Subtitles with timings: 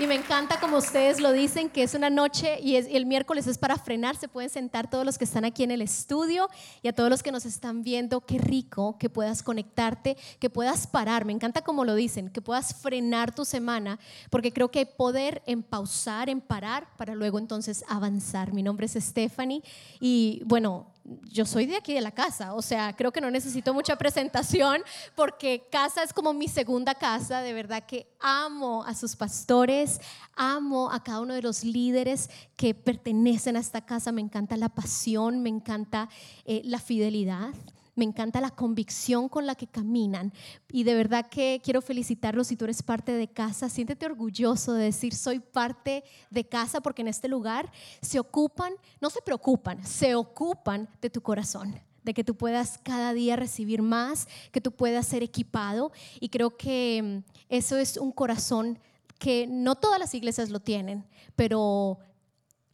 [0.00, 3.58] y me encanta como ustedes lo dicen, que es una noche y, el miércoles es
[3.58, 6.48] para frenar, se pueden sentar todos los que están aquí en el estudio
[6.82, 10.86] y a todos los que nos están viendo, qué rico que puedas conectarte, que puedas
[10.86, 13.98] parar, me encanta como lo dicen, que puedas frenar tu semana,
[14.30, 18.52] porque creo que hay poder en pausar, en parar, para luego entonces avanzar.
[18.52, 19.62] Mi nombre es Stephanie
[19.98, 20.86] y bueno,
[21.30, 24.82] yo soy de aquí de la casa, o sea, creo que no necesito mucha presentación
[25.14, 30.00] porque casa es como mi segunda casa, de verdad que amo a sus pastores,
[30.36, 34.68] amo a cada uno de los líderes que pertenecen a esta casa, me encanta la
[34.68, 36.08] pasión, me encanta
[36.44, 37.54] eh, la fidelidad.
[37.98, 40.32] Me encanta la convicción con la que caminan
[40.70, 43.68] y de verdad que quiero felicitarlos si tú eres parte de casa.
[43.68, 49.10] Siéntete orgulloso de decir soy parte de casa porque en este lugar se ocupan, no
[49.10, 54.28] se preocupan, se ocupan de tu corazón de que tú puedas cada día recibir más,
[54.52, 55.90] que tú puedas ser equipado.
[56.20, 58.78] Y creo que mm, eso es un corazón
[59.18, 61.04] que no todas las iglesias lo tienen,
[61.34, 61.98] pero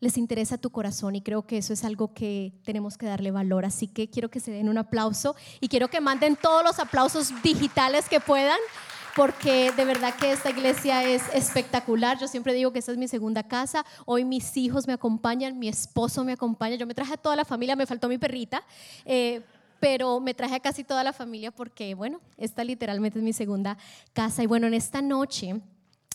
[0.01, 3.65] les interesa tu corazón y creo que eso es algo que tenemos que darle valor.
[3.65, 7.31] Así que quiero que se den un aplauso y quiero que manden todos los aplausos
[7.43, 8.59] digitales que puedan
[9.17, 12.19] porque de verdad que esta iglesia es espectacular.
[12.19, 13.85] Yo siempre digo que esta es mi segunda casa.
[14.07, 16.77] Hoy mis hijos me acompañan, mi esposo me acompaña.
[16.77, 18.63] Yo me traje a toda la familia, me faltó mi perrita.
[19.05, 19.43] Eh,
[19.81, 23.77] pero me traje a casi toda la familia porque, bueno, esta literalmente es mi segunda
[24.13, 24.43] casa.
[24.43, 25.61] Y bueno, en esta noche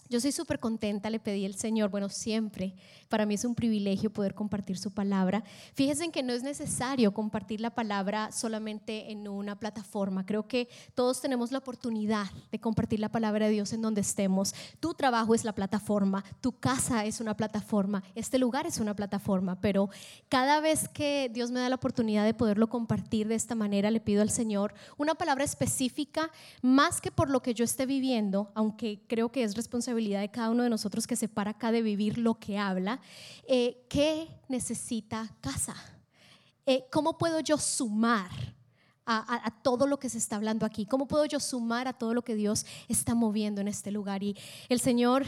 [0.10, 2.74] yo soy súper contenta, le pedí al Señor, bueno, siempre,
[3.10, 5.44] para mí es un privilegio poder compartir su palabra.
[5.76, 10.26] Fíjense que no es necesario compartir la palabra solamente en una plataforma.
[10.26, 14.56] Creo que todos tenemos la oportunidad de compartir la palabra de Dios en donde estemos.
[14.80, 19.62] Tu trabajo es la plataforma, tu casa es una plataforma, este lugar es una plataforma,
[19.62, 19.90] pero
[20.28, 24.00] cada vez que Dios me da la oportunidad de poderlo compartir de esta manera, le
[24.00, 26.32] pido al Señor una palabra específica,
[26.64, 30.50] más que por lo que yo esté viviendo, aunque creo que es responsabilidad de cada
[30.50, 33.02] uno de nosotros que se para acá de vivir lo que habla.
[33.48, 35.76] Eh, ¿Qué necesita casa?
[36.66, 38.32] Eh, ¿Cómo puedo yo sumar?
[39.12, 40.86] A, todo lo que se está hablando aquí?
[40.86, 44.22] ¿Cómo puedo yo sumar a todo lo que Dios está moviendo en este lugar?
[44.22, 44.38] Y
[44.70, 45.26] el Señor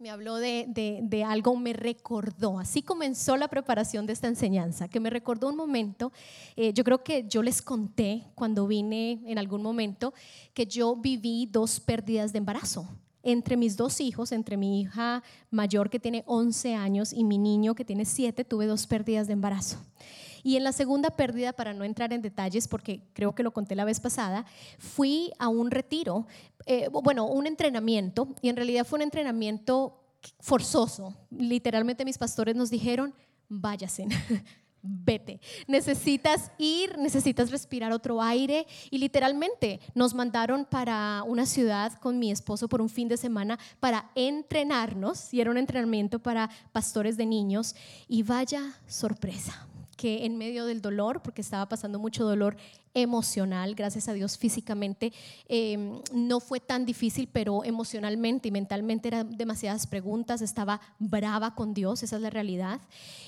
[0.00, 0.66] me habló de,
[1.00, 5.56] de, algo, me recordó, así comenzó la preparación de esta enseñanza, que me recordó un
[5.56, 6.12] momento,
[6.56, 10.12] eh, yo creo que yo les conté cuando vine en algún momento,
[10.52, 12.88] que yo viví dos pérdidas de embarazo
[13.26, 17.74] entre mis dos hijos, entre mi hija mayor que tiene 11 años y mi niño
[17.74, 19.78] que tiene 7, tuve dos pérdidas de embarazo.
[20.44, 23.74] Y en la segunda pérdida, para no entrar en detalles, porque creo que lo conté
[23.74, 24.46] la vez pasada,
[24.78, 26.28] fui a un retiro,
[26.66, 30.04] eh, bueno, un entrenamiento, y en realidad fue un entrenamiento
[30.38, 31.12] forzoso.
[31.30, 33.12] Literalmente mis pastores nos dijeron,
[33.48, 34.08] váyasen.
[34.86, 35.40] vete.
[35.66, 38.66] Necesitas ir, necesitas respirar otro aire.
[38.90, 43.58] Y literalmente nos mandaron para una ciudad con mi esposo por un fin de semana
[43.80, 45.32] para entrenarnos.
[45.32, 47.74] Y era un entrenamiento para pastores de niños.
[48.08, 49.66] Y vaya sorpresa
[49.96, 52.56] que en medio del dolor, porque estaba pasando mucho dolor
[52.96, 55.12] emocional, gracias a Dios físicamente,
[55.48, 61.74] em, no fue tan difícil, pero emocionalmente y mentalmente eran demasiadas preguntas, estaba brava con
[61.74, 62.80] Dios, esa es la realidad.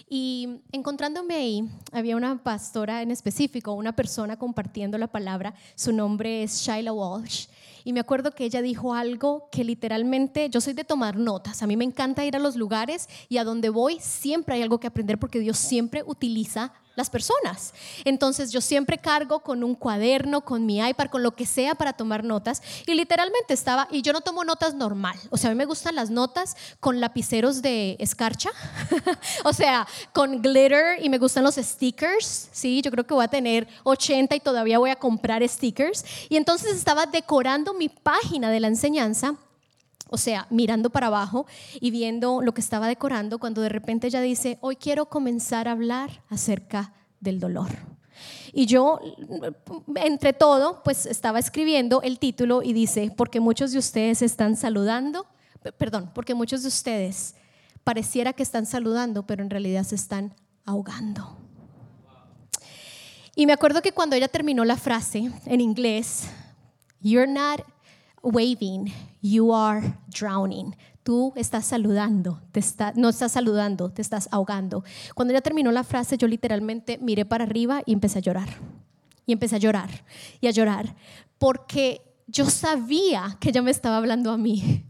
[0.08, 6.42] Y encontrándome ahí, había una pastora en específico, una persona compartiendo la palabra, su nombre
[6.42, 7.48] es Shaila Walsh,
[7.84, 11.66] y me acuerdo que ella dijo algo que literalmente, yo soy de tomar notas, a
[11.66, 14.86] mí me encanta ir a los lugares y a donde voy siempre hay algo que
[14.86, 17.72] aprender porque Dios siempre utiliza las personas.
[18.04, 21.94] Entonces yo siempre cargo con un cuaderno, con mi iPad, con lo que sea para
[21.94, 22.60] tomar notas.
[22.86, 25.16] Y literalmente estaba, y yo no tomo notas normal.
[25.30, 28.50] O sea, a mí me gustan las notas con lapiceros de escarcha.
[29.44, 32.48] o sea, con glitter y me gustan los stickers.
[32.52, 36.04] Sí, yo creo que voy a tener 80 y todavía voy a comprar stickers.
[36.28, 39.36] Y entonces estaba decorando mi página de la enseñanza
[40.08, 41.46] o sea, mirando para abajo
[41.80, 45.72] y viendo lo que estaba decorando, cuando de repente ella dice, hoy quiero comenzar a
[45.72, 47.68] hablar acerca del dolor.
[48.52, 48.98] Y yo,
[49.94, 55.26] entre todo, pues estaba escribiendo el título y dice, porque muchos de ustedes están saludando,
[55.76, 57.34] perdón, porque muchos de ustedes
[57.84, 60.34] pareciera que están saludando, pero en realidad se están
[60.64, 61.38] ahogando.
[63.34, 66.24] Y me acuerdo que cuando ella terminó la frase en inglés,
[67.00, 67.60] you're not
[68.22, 68.92] waving,
[69.22, 70.76] you are drowning.
[71.02, 74.84] Tú estás saludando, te está, no estás saludando, te estás ahogando.
[75.14, 78.48] Cuando ya terminó la frase, yo literalmente miré para arriba y empecé a llorar.
[79.24, 80.04] Y empecé a llorar
[80.40, 80.94] y a llorar.
[81.38, 84.84] Porque yo sabía que ella me estaba hablando a mí.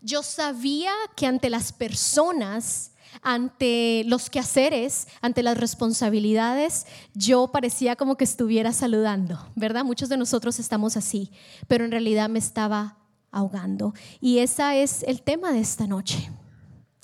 [0.00, 8.16] Yo sabía que ante las personas, ante los quehaceres, ante las responsabilidades, yo parecía como
[8.16, 9.84] que estuviera saludando, ¿verdad?
[9.84, 11.30] Muchos de nosotros estamos así,
[11.68, 12.96] pero en realidad me estaba
[13.30, 13.94] ahogando.
[14.20, 16.30] Y ese es el tema de esta noche.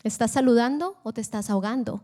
[0.05, 2.03] ¿Estás saludando o te estás ahogando?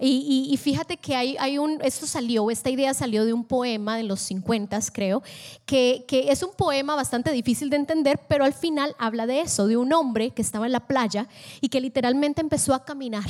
[0.00, 1.36] Y, fíjate que hay,
[1.82, 5.22] esto salió, esta idea salió de un poema de los 50, creo,
[5.64, 9.76] que, es un poema bastante difícil de entender, pero al final habla de eso, de
[9.76, 11.28] un hombre que estaba en la playa
[11.60, 13.28] y que literalmente empezó a caminar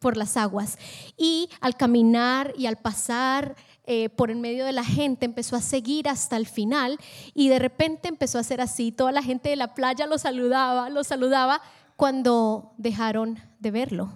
[0.00, 0.76] por las aguas.
[1.16, 3.54] Y al caminar y al pasar
[3.84, 6.98] eh, por en medio de la gente, empezó a seguir hasta el final
[7.32, 8.90] y de repente empezó a hacer así.
[8.90, 11.62] Toda la gente de la playa lo saludaba, lo saludaba
[11.96, 14.12] cuando dejaron de verlo.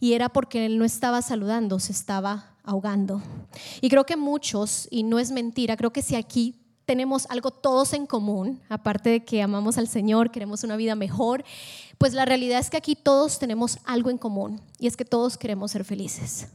[0.00, 3.22] Y era porque él no estaba saludando, se estaba ahogando.
[3.80, 6.54] Y creo que muchos, y no es mentira, creo que si aquí
[6.84, 11.44] tenemos algo todos en común, aparte de que amamos al Señor, queremos una vida mejor,
[11.98, 15.36] pues la realidad es que aquí todos tenemos algo en común, y es que todos
[15.36, 16.48] queremos ser felices.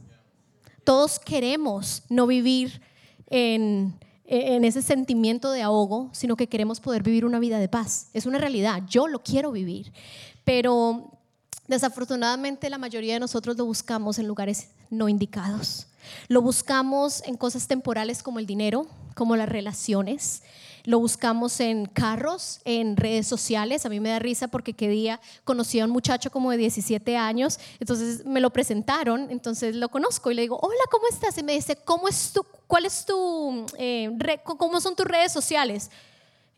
[0.82, 2.82] Todos queremos no vivir
[3.28, 3.94] en,
[4.26, 8.08] en ese sentimiento de ahogo, sino que queremos poder vivir una vida de paz.
[8.12, 9.92] Es una realidad, yo lo quiero vivir,
[10.44, 11.12] pero
[11.66, 15.86] desafortunadamente la mayoría de nosotros lo buscamos en lugares no indicados.
[16.28, 20.42] Lo buscamos en cosas temporales como el dinero, como las relaciones.
[20.84, 23.86] Lo buscamos en carros, en redes sociales.
[23.86, 27.16] A mí me da risa porque qué día conocí a un muchacho como de 17
[27.16, 31.38] años, entonces me lo presentaron, entonces lo conozco y le digo, hola, ¿cómo estás?
[31.38, 34.10] Y me dice, ¿cómo es tu, cuál es tu, eh,
[34.44, 35.90] cómo son tus redes sociales?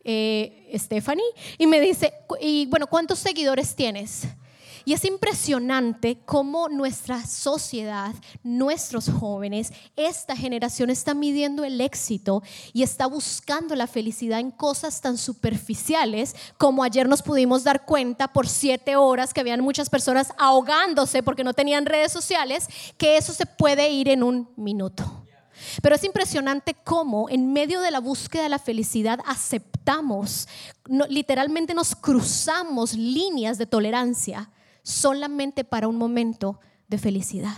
[0.03, 1.25] Eh, Stephanie,
[1.57, 4.23] y me dice, y bueno, ¿cuántos seguidores tienes?
[4.87, 12.41] Y es impresionante cómo nuestra sociedad, nuestros jóvenes, esta generación está midiendo el éxito
[12.71, 18.29] y está buscando la felicidad en cosas tan superficiales como ayer nos pudimos dar cuenta
[18.29, 23.33] por siete horas que habían muchas personas ahogándose porque no tenían redes sociales, que eso
[23.33, 25.03] se puede ir en un minuto.
[25.81, 30.47] Pero es impresionante cómo en medio de la búsqueda de la felicidad aceptamos,
[31.09, 34.49] literalmente nos cruzamos líneas de tolerancia
[34.87, 37.57] solamente para un momento de felicidad.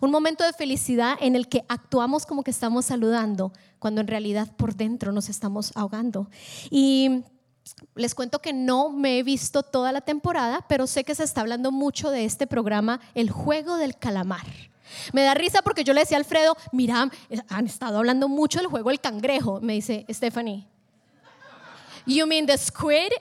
[0.00, 4.54] Un momento de felicidad en el que actuamos como que estamos saludando, cuando en realidad
[4.56, 6.28] por dentro nos estamos ahogando.
[6.68, 7.22] Y
[7.94, 11.42] les cuento que no me he visto toda la temporada, pero sé que se está
[11.42, 14.46] hablando mucho de este programa, El Juego del Calamar.
[15.12, 17.08] Me da risa porque yo le decía a Alfredo, mira,
[17.48, 19.60] han estado hablando mucho del juego del cangrejo.
[19.60, 20.66] Me dice, Stephanie,
[22.06, 23.12] You mean the squid?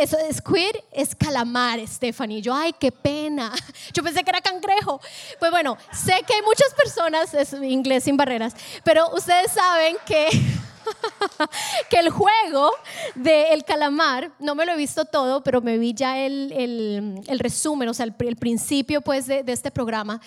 [0.00, 2.42] Eso, squid es calamar, Stephanie.
[2.42, 3.52] Yo, ay, qué pena.
[3.94, 5.00] Yo pensé que era cangrejo.
[5.38, 8.54] Pues bueno, sé que hay muchas personas, es inglés sin barreras,
[8.84, 10.28] pero ustedes saben que,
[11.90, 12.70] que el juego
[13.14, 17.38] del calamar, no me lo he visto todo, pero me vi ya el, el, el
[17.38, 20.20] resumen, o sea, el, el principio pues de, de este programa,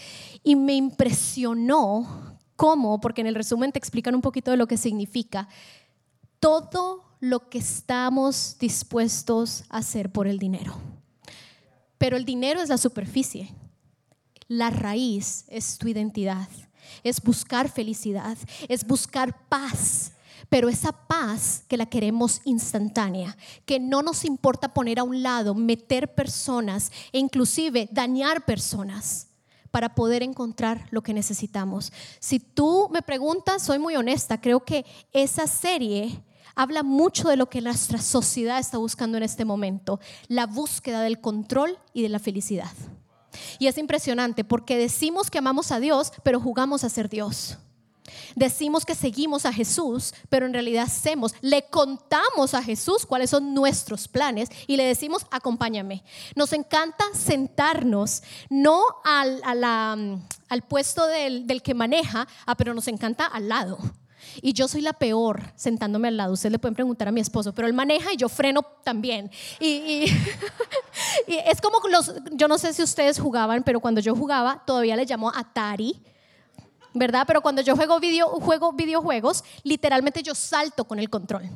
[0.44, 4.78] y me impresionó cómo, porque en el resumen te explican un poquito de lo que
[4.78, 5.48] significa,
[6.40, 10.76] todo lo que estamos dispuestos a hacer por el dinero.
[11.98, 13.54] Pero el dinero es la superficie.
[14.48, 16.50] La raíz es tu identidad.
[17.04, 18.38] Es buscar felicidad,
[18.68, 20.14] es buscar paz,
[20.50, 25.54] pero esa paz que la queremos instantánea, que no nos importa poner a un lado,
[25.54, 29.28] meter personas e inclusive dañar personas
[29.70, 31.94] para poder encontrar lo que necesitamos.
[32.20, 36.24] Si tú me preguntas, soy muy honesta, creo que esa serie
[36.56, 41.22] habla mucho de lo que nuestra sociedad está buscando en este momento, la búsqueda del
[41.22, 42.72] control y de la felicidad.
[43.60, 47.58] Y es impresionante porque decimos que amamos a Dios, pero jugamos a ser Dios.
[48.36, 53.54] Decimos que seguimos a Jesús, pero en realidad hacemos, le contamos a Jesús cuáles son
[53.54, 56.04] nuestros planes y le decimos, acompáñame.
[56.36, 63.26] Nos encanta sentarnos, no al, al puesto del, del que maneja, ah, pero nos encanta
[63.26, 63.78] al lado.
[64.42, 66.34] Y yo soy la peor sentándome al lado.
[66.34, 69.30] Ustedes le pueden preguntar a mi esposo, pero él maneja y yo freno también.
[71.28, 74.96] Y, es como los, yo no sé si ustedes jugaban, pero cuando yo jugaba todavía
[74.96, 76.02] le llamo Atari.
[76.94, 77.24] ¿Verdad?
[77.26, 81.50] Pero cuando yo juego, video, juego videojuegos, literalmente yo salto con el control.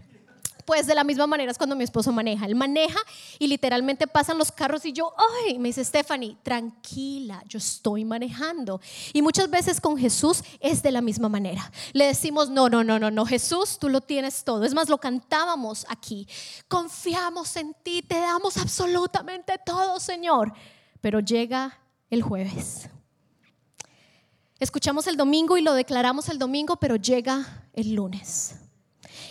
[0.65, 2.47] Pues de la misma manera es cuando mi esposo maneja.
[2.47, 2.99] Él maneja
[3.37, 5.13] y literalmente pasan los carros y yo,
[5.45, 8.81] ay, me dice Stephanie, tranquila, yo estoy manejando.
[9.13, 11.71] Y muchas veces con Jesús es de la misma manera.
[11.93, 14.65] Le decimos, no, no, no, no, no, Jesús, tú lo tienes todo.
[14.65, 16.27] Es más, lo cantábamos aquí.
[16.67, 20.51] Confiamos en ti, te damos absolutamente todo, Señor.
[20.99, 21.79] Pero llega
[22.09, 22.89] el jueves.
[24.59, 28.55] Escuchamos el domingo y lo declaramos el domingo, pero llega el lunes.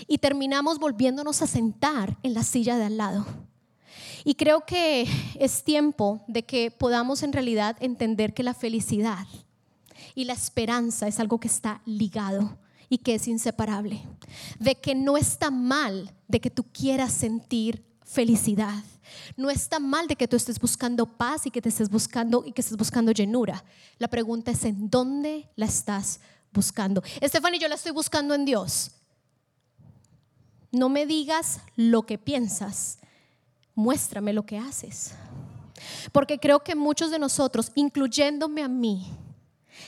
[0.07, 3.27] Y terminamos volviéndonos a sentar en la silla de al lado.
[4.25, 5.07] Y creo que
[5.39, 9.27] es tiempo de que podamos en realidad entender que la felicidad
[10.15, 14.03] y la esperanza es algo que está ligado y que es inseparable.
[14.59, 18.83] De que no está mal de que tú quieras sentir felicidad.
[19.37, 22.53] No está mal de que tú estés buscando paz y que te estés buscando y
[22.53, 23.65] que estés buscando llenura.
[23.99, 26.21] La pregunta es en dónde la estás
[26.53, 27.03] buscando.
[27.21, 28.93] Estefany, yo la estoy buscando en Dios.
[30.75, 32.99] No me digas lo que piensas,
[33.75, 35.15] muéstrame lo que haces.
[36.13, 39.07] Porque creo que muchos de nosotros, incluyéndome a mí,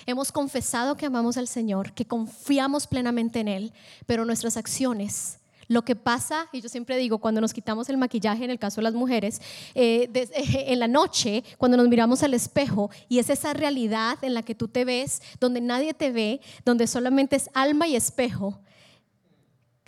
[0.06, 3.72] hemos confesado que amamos al Señor, que confiamos plenamente en Él,
[4.06, 5.38] pero nuestras acciones
[5.68, 8.76] lo que pasa, y yo siempre digo, cuando nos quitamos el maquillaje, en el caso
[8.76, 9.40] de las mujeres,
[9.74, 10.08] eh,
[10.66, 14.54] en la noche, cuando nos miramos al espejo, y es esa realidad en la que
[14.54, 18.60] tú te ves, donde nadie te ve, donde solamente es alma y espejo,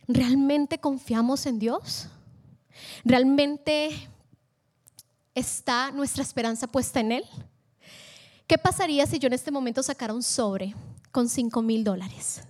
[0.09, 2.09] ¿realmente confiamos en Dios?
[3.05, 3.91] ¿Realmente
[5.35, 7.25] está nuestra esperanza puesta en Él?
[8.47, 10.75] ¿Qué pasaría si yo en este momento sacara un sobre
[11.13, 12.43] con 5 mil dólares?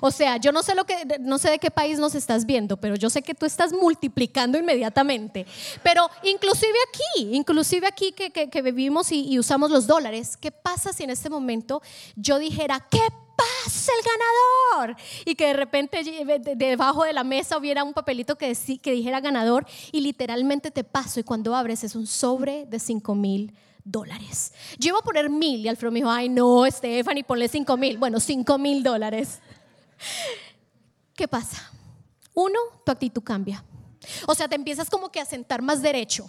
[0.00, 2.76] O sea, yo no sé lo que no sé de qué país nos estás viendo,
[2.76, 5.46] pero yo sé que tú estás multiplicando inmediatamente.
[5.82, 11.04] Pero inclusive aquí, inclusive aquí que, que, vivimos y, usamos los dólares, ¿qué pasa si
[11.04, 11.82] en este momento
[12.16, 13.00] yo dijera, ¿qué
[13.36, 14.96] pasa el ganador?
[15.24, 16.02] Y que de repente
[16.56, 21.20] debajo de la mesa hubiera un papelito que, que dijera ganador y literalmente te paso
[21.20, 24.52] y cuando abres es un sobre de 5 mil dólares.
[24.78, 27.98] Yo iba a poner mil y Alfredo me dijo, ay no, Stephanie, ponle 5 mil.
[27.98, 29.40] Bueno, 5 mil dólares.
[31.14, 31.70] ¿Qué pasa?
[32.34, 33.64] Uno, tu actitud cambia.
[34.26, 36.26] O sea, te empiezas como que a sentar más derecho.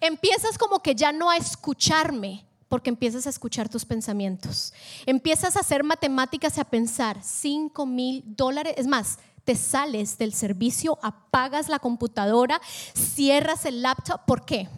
[0.00, 4.72] Empiezas como que ya no a escucharme, porque empiezas a escuchar tus pensamientos.
[5.04, 8.74] Empiezas a hacer matemáticas y a pensar 5 mil dólares.
[8.76, 12.60] Es más, te sales del servicio, apagas la computadora,
[12.94, 14.24] cierras el laptop.
[14.24, 14.68] ¿Por qué?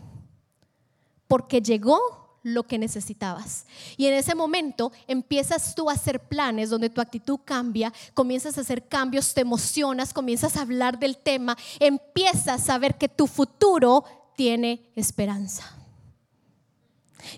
[1.29, 3.67] Porque llegó lo que necesitabas.
[3.97, 8.63] Y en ese momento empiezas tú a hacer planes donde tu actitud cambia, comienzas a
[8.63, 14.05] hacer cambios, te emocionas, comienzas a hablar del tema, empiezas a ver que tu futuro
[14.37, 15.79] tiene esperanza.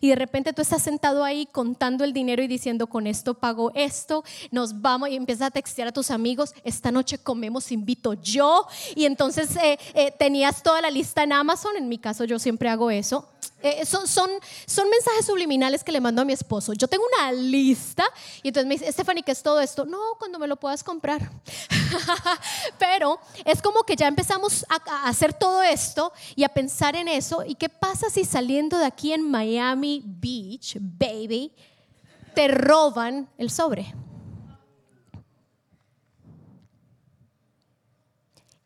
[0.00, 3.70] Y de repente tú estás sentado ahí contando el dinero y diciendo, con esto pago
[3.74, 8.66] esto, nos vamos y empiezas a textear a tus amigos, esta noche comemos, invito yo.
[8.94, 12.68] Y entonces eh, eh, tenías toda la lista en Amazon, en mi caso yo siempre
[12.68, 13.28] hago eso.
[13.64, 14.30] Eh, son, son,
[14.90, 16.74] mensajes subliminales que le mando a mi esposo.
[16.74, 18.04] Yo tengo una lista
[18.42, 19.86] y entonces me dice, Stephanie, ¿qué es todo esto?
[19.86, 21.30] No, cuando me lo puedas comprar.
[22.78, 27.08] Pero es como que ya empezamos a, a hacer todo esto y a pensar en
[27.08, 27.42] eso.
[27.42, 31.50] ¿Y qué pasa si saliendo de aquí en Miami Beach, baby,
[32.34, 33.94] te roban el sobre?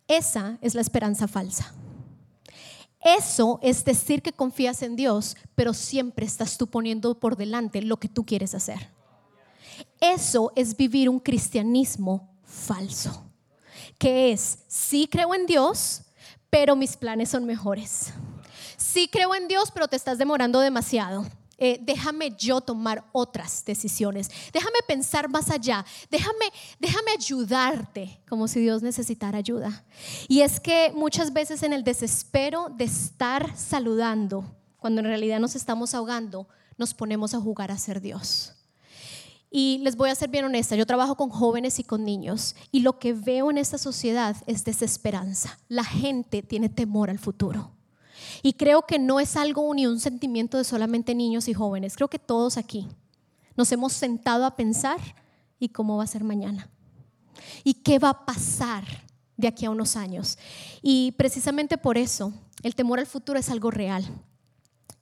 [0.09, 1.73] Esa es la esperanza falsa.
[3.17, 7.97] Eso es decir que confías en Dios, pero siempre estás tú poniendo por delante lo
[7.97, 8.91] que tú quieres hacer.
[9.99, 13.25] Eso es vivir un cristianismo falso,
[13.97, 16.03] que es, sí creo en Dios,
[16.51, 18.13] pero mis planes son mejores.
[18.77, 21.25] Sí creo en Dios, pero te estás demorando demasiado.
[21.61, 28.61] Eh, déjame yo tomar otras decisiones, déjame pensar más allá, déjame, déjame ayudarte como si
[28.61, 29.85] Dios necesitara ayuda.
[30.29, 34.45] Y es que muchas veces en el desespero de estar saludando,
[34.77, 36.47] cuando en realidad nos estamos ahogando,
[36.77, 38.55] nos ponemos a jugar a ser Dios.
[39.51, 42.81] Y les voy a ser bien honesta, yo trabajo con jóvenes y con niños y
[42.81, 45.59] lo que veo en esta sociedad es desesperanza.
[45.69, 47.73] La gente tiene temor al futuro.
[48.43, 51.97] Y creo que no es algo ni un sentimiento de solamente niños y jóvenes.
[51.97, 52.89] Creo que todos aquí
[53.57, 55.01] nos hemos sentado a pensar
[55.59, 56.71] y cómo va a ser mañana.
[57.65, 58.85] Y qué va a pasar
[59.37, 60.39] de aquí a unos años.
[60.83, 64.05] Y precisamente por eso el temor al futuro es algo real.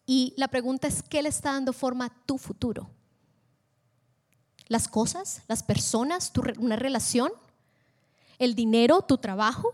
[0.06, 2.88] Y la pregunta es, ¿qué le está dando forma a tu futuro?
[4.68, 5.42] ¿Las cosas?
[5.48, 6.32] ¿Las personas?
[6.58, 7.32] ¿Una relación?
[8.38, 9.02] ¿El dinero?
[9.02, 9.72] ¿Tu trabajo?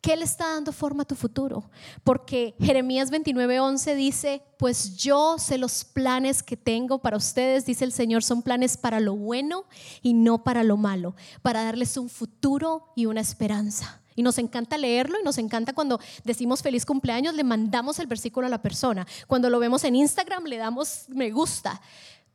[0.00, 1.70] ¿Qué le está dando forma a tu futuro?
[2.04, 7.92] Porque Jeremías 29:11 dice, pues yo sé los planes que tengo para ustedes, dice el
[7.92, 9.64] Señor, son planes para lo bueno
[10.00, 14.00] y no para lo malo, para darles un futuro y una esperanza.
[14.14, 18.46] Y nos encanta leerlo y nos encanta cuando decimos feliz cumpleaños, le mandamos el versículo
[18.46, 19.06] a la persona.
[19.26, 21.80] Cuando lo vemos en Instagram, le damos me gusta.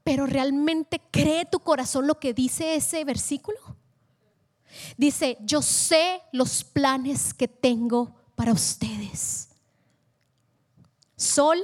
[0.04, 3.58] Pero realmente cree tu corazón lo que dice ese versículo?
[4.98, 9.50] Dice, yo sé los planes que tengo para ustedes.
[11.16, 11.64] Sol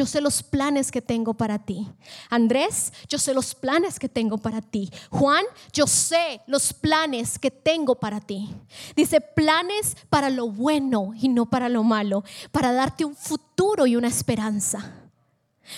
[0.00, 1.86] yo sé los planes que tengo para ti.
[2.30, 4.90] Andrés, yo sé los planes que tengo para ti.
[5.10, 8.54] Juan, yo sé los planes que tengo para ti.
[8.94, 13.96] Dice, planes para lo bueno y no para lo malo, para darte un futuro y
[13.96, 14.94] una esperanza.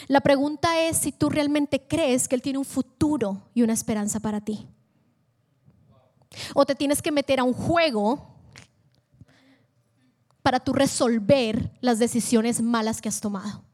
[0.09, 4.21] La pregunta es si tú realmente crees que Él tiene un futuro y una esperanza
[4.21, 4.69] para ti.
[6.55, 8.33] O te tienes que meter a un juego
[10.43, 13.65] para tú resolver las decisiones malas que has tomado.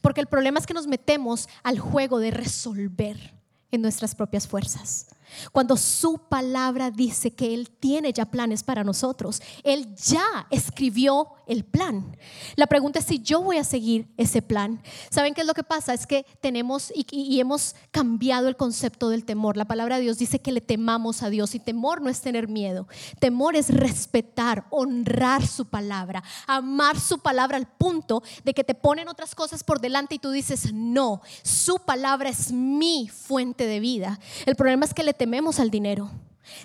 [0.00, 3.34] Porque el problema es que nos metemos al juego de resolver
[3.70, 5.06] en nuestras propias fuerzas.
[5.52, 11.64] Cuando su palabra dice que Él tiene ya planes para nosotros, Él ya escribió el
[11.64, 12.16] plan.
[12.54, 14.80] La pregunta es si yo voy a seguir ese plan.
[15.10, 15.92] ¿Saben qué es lo que pasa?
[15.92, 19.56] Es que tenemos y, hemos cambiado el concepto del temor.
[19.56, 22.46] La palabra de Dios dice que le temamos a Dios y temor no es tener
[22.46, 22.86] miedo.
[23.18, 29.08] Temor es respetar, honrar su palabra, amar su palabra al punto de que te ponen
[29.08, 34.20] otras cosas por delante y tú dices, no, su palabra es mi fuente de vida.
[34.46, 36.10] El problema es que le tememos al dinero.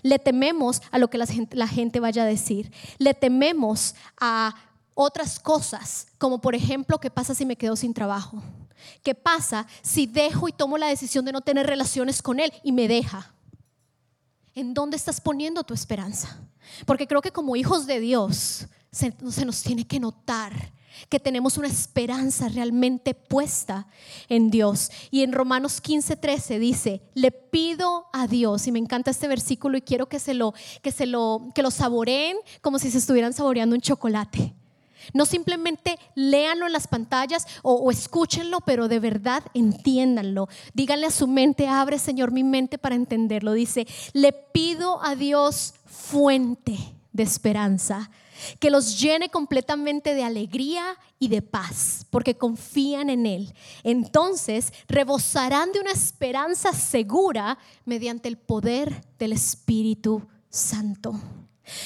[0.02, 2.72] Le tememos a lo que la gente, vaya a decir.
[3.00, 4.56] Le tememos a
[4.94, 8.42] otras cosas, como por ejemplo, ¿qué pasa si me quedo sin trabajo?
[9.04, 12.72] ¿Qué pasa si dejo y tomo la decisión de no tener relaciones con él y
[12.72, 13.34] me deja?
[14.54, 16.40] ¿En dónde estás poniendo tu esperanza?
[16.86, 20.72] Porque creo que como hijos de Dios se nos tiene que notar
[21.10, 23.88] que tenemos una esperanza realmente puesta
[24.30, 24.92] en Dios.
[25.12, 29.78] Y en Romanos 15, 13 dice, le pido a Dios, y me encanta este versículo
[29.78, 33.34] y quiero que se lo, que se lo, que lo saboreen como si se estuvieran
[33.34, 34.54] saboreando un chocolate.
[35.14, 40.50] No simplemente léanlo en las pantallas o, o, escúchenlo, pero de verdad entiéndanlo.
[40.74, 43.54] Díganle a su mente, abre Señor mi mente para entenderlo.
[43.54, 46.78] Dice, le pido a Dios fuente
[47.14, 48.10] de esperanza
[48.60, 53.54] que los llene completamente de alegría y de paz, porque confían en Él.
[53.84, 61.20] Entonces rebosarán de una esperanza segura mediante el poder del Espíritu Santo.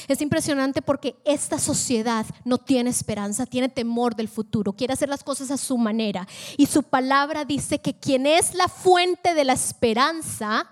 [0.07, 5.23] Es impresionante porque esta sociedad no tiene esperanza, tiene temor del futuro, quiere hacer las
[5.23, 6.27] cosas a su manera.
[6.57, 10.69] Y su palabra dice que quien es la fuente de la esperanza,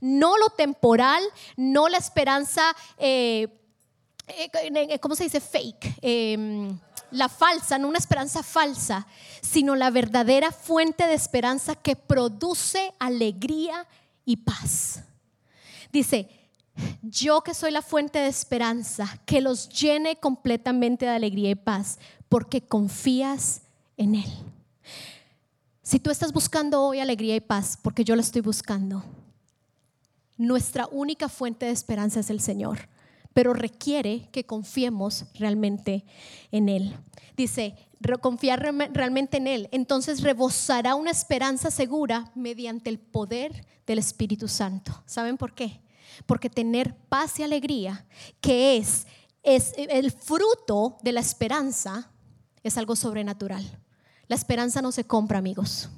[0.00, 1.22] no lo temporal,
[1.56, 2.62] no la esperanza
[2.98, 3.61] eh,
[5.00, 5.40] ¿cómo se dice?
[5.40, 5.98] Fake.
[6.00, 6.78] Em,
[7.10, 9.06] la falsa, no una esperanza falsa,
[9.40, 13.86] sino la verdadera fuente de esperanza que produce alegría
[14.24, 15.02] y paz.
[15.92, 16.28] Dice,
[17.02, 21.98] yo que soy la fuente de esperanza, que los llene completamente de alegría y paz,
[22.28, 23.62] porque confías
[23.96, 24.32] en Él.
[25.82, 29.04] Si tú estás buscando hoy alegría y paz, porque yo la estoy buscando,
[30.38, 32.88] nuestra única fuente de esperanza es el Señor
[33.34, 36.04] pero requiere que confiemos realmente
[36.50, 36.94] en Él.
[37.36, 37.76] Dice,
[38.20, 45.02] confiar realmente en Él, entonces rebosará una esperanza segura mediante el poder del Espíritu Santo.
[45.06, 45.80] ¿Saben por qué?
[46.26, 48.04] Porque tener paz y alegría,
[48.40, 49.06] que es,
[49.42, 52.10] es el fruto de la esperanza,
[52.62, 53.64] es algo sobrenatural.
[54.28, 55.88] La esperanza no se compra, amigos.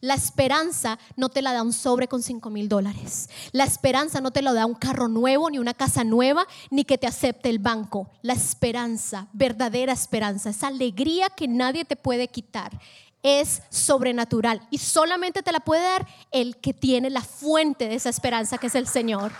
[0.00, 3.28] La esperanza no te la da un sobre con 5 mil dólares.
[3.52, 6.98] La esperanza no te la da un carro nuevo, ni una casa nueva, ni que
[6.98, 8.10] te acepte el banco.
[8.22, 12.78] La esperanza, verdadera esperanza, esa alegría que nadie te puede quitar,
[13.22, 18.08] es sobrenatural y solamente te la puede dar el que tiene la fuente de esa
[18.08, 19.32] esperanza, que es el Señor.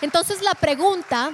[0.00, 1.32] Entonces la pregunta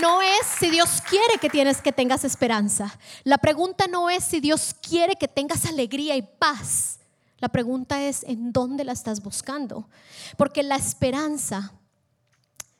[0.00, 2.98] no es si Dios quiere que tienes que tengas esperanza.
[3.24, 6.98] La pregunta no es si Dios quiere que tengas alegría y paz.
[7.42, 9.88] La pregunta es, ¿en dónde la estás buscando?
[10.36, 11.72] Porque la esperanza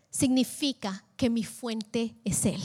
[0.09, 2.63] significa que mi fuente es Él.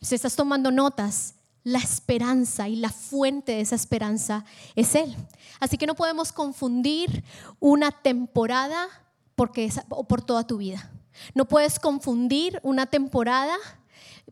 [0.00, 5.14] Si estás tomando notas, la esperanza y la fuente de esa esperanza es Él.
[5.60, 7.22] Así que no podemos confundir
[7.60, 8.88] una temporada
[9.34, 10.90] porque es, por toda tu vida.
[11.34, 13.58] No puedes confundir una temporada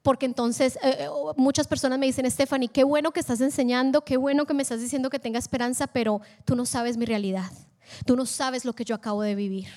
[0.02, 4.16] porque entonces eh, eh, muchas personas me dicen, Stephanie, qué bueno que estás enseñando, qué
[4.16, 7.50] bueno que me estás diciendo que tenga esperanza, pero tú no sabes mi realidad,
[8.06, 9.68] tú no sabes lo que yo acabo de vivir.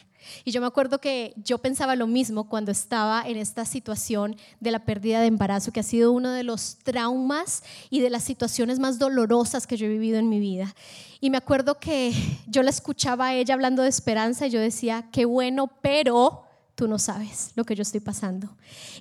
[0.43, 4.71] Y yo me acuerdo que yo pensaba lo mismo cuando estaba en esta situación de
[4.71, 8.79] la pérdida de embarazo, que ha sido uno de los traumas y de las situaciones
[8.79, 10.73] más dolorosas que yo he vivido en mi vida.
[11.19, 12.13] Y me acuerdo que
[12.47, 16.42] yo la escuchaba a ella hablando de esperanza y yo decía, qué bueno, pero
[16.75, 18.49] tú no sabes lo que yo estoy pasando.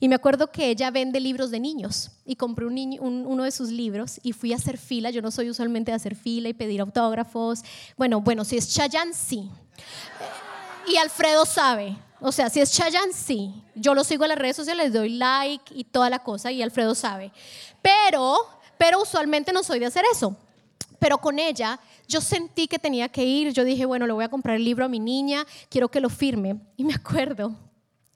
[0.01, 4.21] Y me acuerdo que ella vende libros de niños y compré uno de sus libros
[4.23, 5.11] y fui a hacer fila.
[5.11, 7.63] Yo no soy usualmente de hacer fila y pedir autógrafos.
[7.97, 9.51] Bueno, bueno, si es Chayanne, sí.
[10.87, 11.97] Y Alfredo sabe.
[12.21, 13.55] O sea, si es Chayanne, sí.
[13.75, 16.95] Yo lo sigo en las redes sociales, doy like y toda la cosa y Alfredo
[16.95, 17.33] sabe.
[17.81, 18.37] Pero,
[18.79, 20.37] pero usualmente no soy de hacer eso.
[21.03, 23.53] Pero con ella yo sentí que tenía que ir.
[23.53, 26.09] Yo dije, bueno, le voy a comprar el libro a mi niña, quiero que lo
[26.09, 26.61] firme.
[26.77, 27.57] Y me acuerdo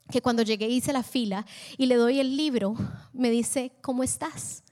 [0.09, 1.45] que cuando llegué hice la fila
[1.77, 2.77] y le doy el libro,
[3.11, 4.63] me dice, ¿cómo estás?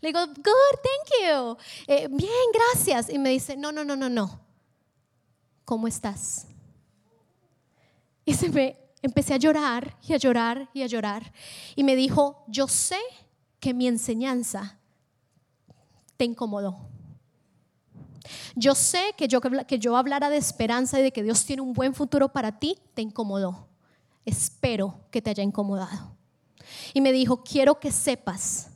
[0.00, 1.56] Le digo, good, thank you.
[1.88, 3.10] Eh, bien, gracias.
[3.10, 4.40] Y me dice, no, no, no, no, no.
[5.64, 6.46] ¿Cómo estás?
[8.24, 11.32] Y se me empecé a llorar y a llorar y a llorar.
[11.74, 13.00] Y me dijo, yo sé
[13.58, 14.78] que mi enseñanza
[16.16, 16.93] te incomodó.
[18.54, 21.72] Yo sé que yo, que yo hablara de esperanza y de que Dios tiene un
[21.72, 23.68] buen futuro para ti, te incomodó.
[24.24, 26.16] Espero que te haya incomodado.
[26.92, 28.70] Y me dijo, quiero que sepas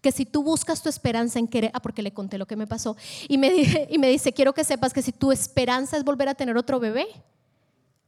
[0.00, 2.66] que si tú buscas tu esperanza en querer, ah, porque le conté lo que me
[2.66, 2.96] pasó,
[3.28, 3.48] y me,
[3.90, 6.78] y me dice, quiero que sepas que si tu esperanza es volver a tener otro
[6.78, 7.06] bebé,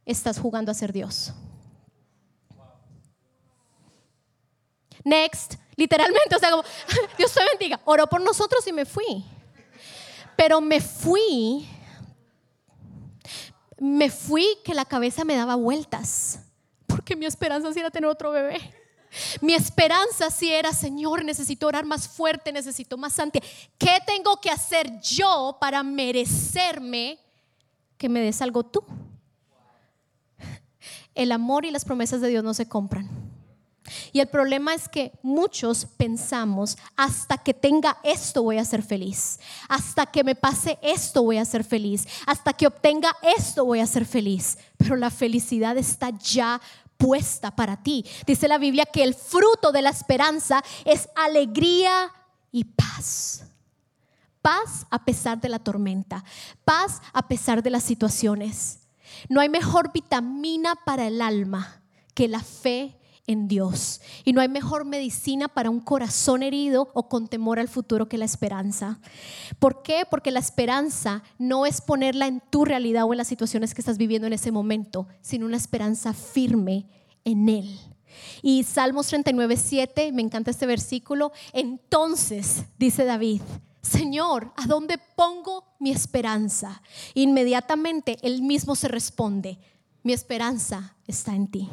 [0.05, 1.33] estás jugando a ser Dios.
[5.03, 6.63] Next, literalmente, o sea, como,
[7.17, 9.25] Dios te bendiga, oró por nosotros y me fui.
[10.39, 11.67] Pero me fui,
[13.77, 16.39] me fui que la cabeza me daba vueltas,
[16.87, 18.57] porque mi esperanza sí era tener otro bebé.
[19.41, 23.43] Mi esperanza sí era, Señor, necesito orar más fuerte, necesito más santidad.
[23.77, 27.19] ¿Qué tengo que hacer yo para merecerme
[27.97, 28.81] que me des algo tú?
[31.15, 33.28] El amor y las promesas de Dios no se compran.
[34.11, 39.39] Y el problema es que muchos pensamos, hasta que tenga esto voy a ser feliz,
[39.67, 43.87] hasta que me pase esto voy a ser feliz, hasta que obtenga esto voy a
[43.87, 44.57] ser feliz.
[44.77, 46.61] Pero la felicidad está ya
[46.97, 48.05] puesta para ti.
[48.27, 52.11] Dice la Biblia que el fruto de la esperanza es alegría
[52.51, 53.45] y paz.
[54.41, 56.23] Paz a pesar de la tormenta,
[56.63, 58.79] paz a pesar de las situaciones.
[59.27, 61.81] No hay mejor vitamina para el alma
[62.13, 62.98] que la fe
[63.29, 64.01] en Dios.
[64.25, 68.17] Y no hay mejor medicina para un corazón herido o con temor al futuro que
[68.17, 68.99] la esperanza.
[69.59, 70.03] ¿Por qué?
[70.09, 73.99] Porque la esperanza no es ponerla en tu realidad o en las situaciones que estás
[73.99, 76.87] viviendo en ese momento, sino una esperanza firme
[77.23, 77.79] en Él.
[78.41, 81.31] Y Salmos 39, 7, me encanta este versículo.
[81.53, 83.43] Entonces, dice David,
[83.83, 86.81] Señor, ¿a dónde pongo mi esperanza?
[87.13, 89.59] Inmediatamente Él mismo se responde,
[90.01, 91.69] mi esperanza está en ti.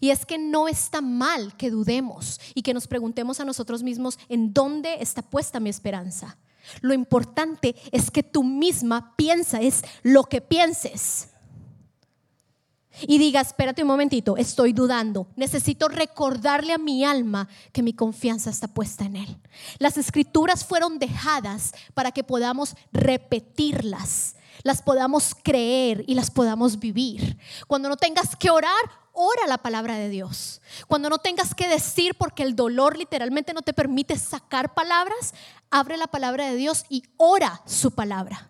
[0.00, 4.18] Y es que no está mal que dudemos y que nos preguntemos a nosotros mismos
[4.28, 6.36] en dónde está puesta mi esperanza.
[6.80, 11.28] Lo importante es que tú misma piensas lo que pienses.
[13.06, 15.26] Y diga, espérate un momentito, estoy dudando.
[15.34, 19.38] Necesito recordarle a mi alma que mi confianza está puesta en Él.
[19.78, 27.38] Las escrituras fueron dejadas para que podamos repetirlas, las podamos creer y las podamos vivir.
[27.66, 30.60] Cuando no tengas que orar, ora la palabra de Dios.
[30.88, 35.34] Cuando no tengas que decir porque el dolor literalmente no te permite sacar palabras,
[35.70, 38.48] abre la palabra de Dios y ora su palabra.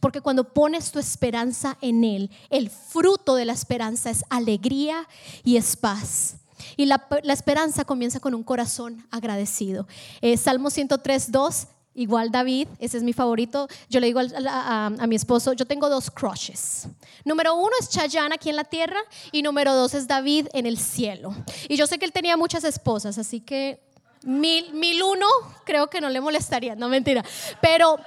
[0.00, 5.08] Porque cuando pones tu esperanza en Él, el fruto de la esperanza es alegría
[5.44, 6.36] y es paz.
[6.76, 9.86] Y la, esperanza comienza con un corazón agradecido.
[10.20, 13.68] Eh, Salmo 103, 2 Igual David, ese es mi favorito.
[13.90, 16.88] Yo le digo a, mi esposo, yo tengo dos crushes.
[17.24, 18.98] Número uno es Chayanne aquí en la tierra
[19.30, 21.34] y número dos es David en el cielo.
[21.68, 23.82] Y yo sé que él tenía muchas esposas, así que
[24.22, 25.26] mil, mil uno
[25.66, 27.22] creo que no le molestaría, no mentira.
[27.60, 27.98] Pero,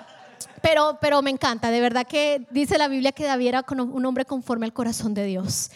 [0.63, 4.25] pero, pero me encanta, de verdad que dice la Biblia que David era un hombre
[4.25, 5.69] conforme al corazón de Dios.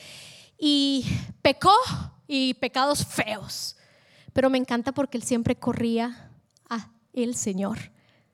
[0.57, 1.05] Y
[1.43, 1.75] pecó
[2.27, 3.77] y pecados feos,
[4.33, 6.31] pero me encanta porque él siempre corría
[6.71, 7.77] a el Señor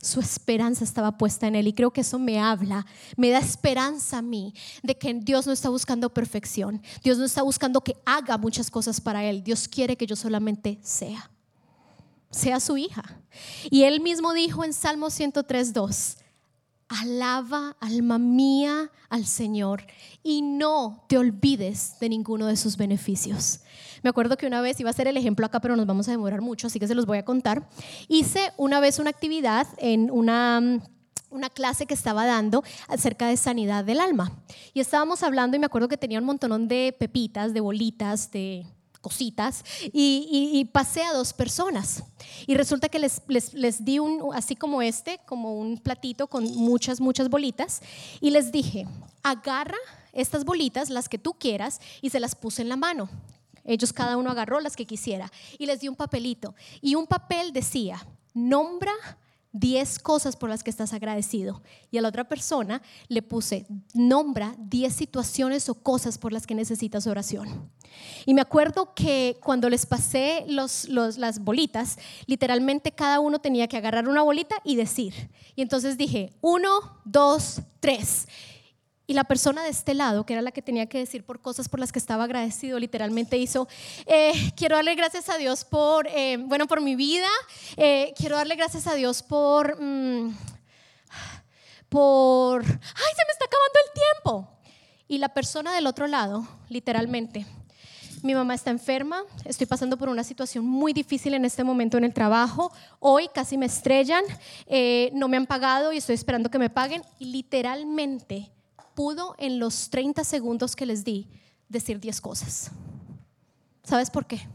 [0.05, 1.67] su esperanza estaba puesta en Él.
[1.67, 2.85] Y creo que eso me habla,
[3.17, 6.81] me da esperanza a mí de que Dios no está buscando perfección.
[7.03, 9.43] Dios no está buscando que haga muchas cosas para Él.
[9.43, 11.31] Dios quiere que yo solamente sea,
[12.29, 13.03] sea su hija.
[13.71, 16.17] Y Él mismo dijo en Salmo 103, 2,
[16.87, 19.87] Alaba, alma mía, al Señor
[20.21, 23.61] y no te olvides de ninguno de sus beneficios.
[24.05, 26.11] Me acuerdo que una vez iba a ser el ejemplo acá, pero nos vamos a
[26.11, 27.67] demorar mucho, así que se los voy a contar.
[28.07, 30.79] Hice una vez una actividad en una
[31.55, 34.31] clase que estaba dando acerca de sanidad del alma.
[34.75, 38.67] Y estábamos hablando y me acuerdo que tenía un montón de pepitas, de bolitas, de
[39.01, 42.03] cositas y, pasé a dos personas.
[42.45, 47.01] Y resulta que les, les, di un, así como este, como un platito con muchas,
[47.01, 47.81] muchas bolitas
[48.21, 48.85] y les dije,
[49.23, 49.79] agarra
[50.13, 53.09] estas bolitas, las que tú quieras, y se las puse en la mano.
[53.65, 56.55] Ellos cada uno agarró las que quisiera y les di un papelito.
[56.81, 58.93] Y un papel decía, nombra
[59.55, 61.61] 10 cosas por las que estás agradecido.
[61.89, 66.55] Y a la otra persona le puse, nombra 10 situaciones o cosas por las que
[66.55, 67.71] necesitas oración.
[68.25, 73.77] Y me acuerdo que cuando les pasé los, las bolitas, literalmente cada uno tenía que
[73.77, 75.29] agarrar una bolita y decir.
[75.55, 78.27] Y entonces dije, uno, dos, tres.
[79.07, 81.69] Y la persona de este lado, que era la que tenía que decir por cosas
[81.69, 83.67] por las que estaba agradecido, literalmente hizo,
[84.07, 87.27] eh, quiero darle gracias a Dios por, eh, bueno, por mi vida,
[87.77, 90.35] eh, quiero darle gracias a Dios por, mm,
[91.87, 94.49] por, ay, se me está acabando el tiempo.
[95.07, 97.45] Y la persona del otro lado, literalmente,
[98.23, 102.05] mi mamá está enferma, estoy pasando por una situación muy difícil en este momento en
[102.05, 104.23] el trabajo, hoy casi me estrellan,
[105.13, 107.03] no me han pagado y estoy esperando que me paguen.
[107.19, 108.54] Y literalmente
[108.95, 111.27] pudo en los 30 segundos que les di
[111.69, 112.71] decir 10 cosas.
[113.83, 114.47] ¿Sabes por qué?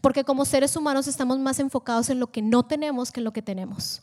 [0.00, 3.32] Porque como seres humanos estamos más enfocados en lo que no tenemos que en lo
[3.32, 4.02] que tenemos.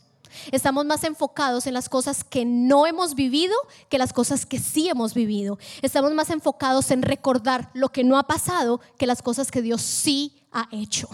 [0.50, 3.54] Estamos más enfocados en las cosas que no hemos vivido
[3.88, 5.58] que las cosas que sí hemos vivido.
[5.82, 9.82] Estamos más enfocados en recordar lo que no ha pasado que las cosas que Dios
[9.82, 11.08] sí ha hecho.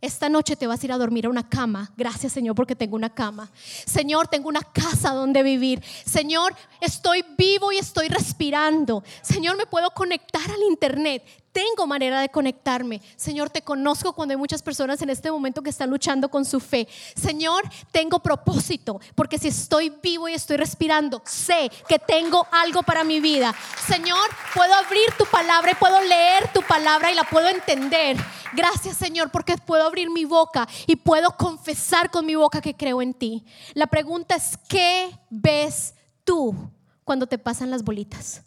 [0.00, 1.90] Esta noche te vas a ir a dormir a una cama.
[1.96, 3.50] Gracias Señor porque tengo una cama.
[3.86, 5.82] Señor, tengo una casa donde vivir.
[6.04, 9.02] Señor, estoy vivo y estoy respirando.
[9.22, 11.22] Señor, me puedo conectar al internet
[11.56, 13.00] tengo manera de conectarme.
[13.16, 16.60] Señor, te conozco cuando hay muchas personas en este momento que están luchando con su
[16.60, 16.86] fe.
[17.14, 23.04] Señor, tengo propósito, porque si estoy vivo y estoy respirando, sé que tengo algo para
[23.04, 23.54] mi vida.
[23.88, 28.18] Señor, puedo abrir tu palabra y puedo leer tu palabra y la puedo entender.
[28.52, 33.00] Gracias, Señor, porque puedo abrir mi boca y puedo confesar con mi boca que creo
[33.00, 33.46] en ti.
[33.72, 36.54] La pregunta es, ¿qué ves tú
[37.02, 38.42] cuando te pasan las bolitas?